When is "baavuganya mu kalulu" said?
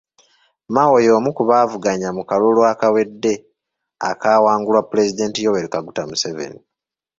1.49-2.61